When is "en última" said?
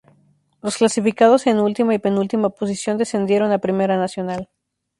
1.45-1.93